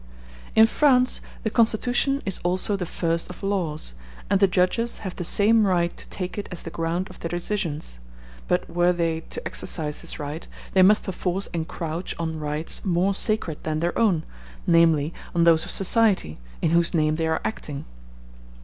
In 0.55 0.65
France 0.65 1.21
the 1.43 1.51
constitution 1.51 2.23
is 2.25 2.39
also 2.43 2.75
the 2.75 2.87
first 2.87 3.29
of 3.29 3.43
laws, 3.43 3.93
and 4.31 4.39
the 4.39 4.47
judges 4.47 4.97
have 5.05 5.15
the 5.15 5.23
same 5.23 5.67
right 5.67 5.95
to 5.95 6.09
take 6.09 6.39
it 6.39 6.49
as 6.51 6.63
the 6.63 6.71
ground 6.71 7.11
of 7.11 7.19
their 7.19 7.29
decisions, 7.29 7.99
but 8.47 8.67
were 8.67 8.93
they 8.93 9.19
to 9.19 9.45
exercise 9.45 10.01
this 10.01 10.17
right 10.17 10.47
they 10.73 10.81
must 10.81 11.03
perforce 11.03 11.45
encroach 11.53 12.15
on 12.17 12.39
rights 12.39 12.83
more 12.83 13.13
sacred 13.13 13.59
than 13.61 13.79
their 13.79 13.95
own, 13.95 14.23
namely, 14.65 15.13
on 15.35 15.43
those 15.43 15.65
of 15.65 15.69
society, 15.69 16.39
in 16.63 16.71
whose 16.71 16.95
name 16.95 17.17
they 17.17 17.27
are 17.27 17.39
acting. 17.45 17.85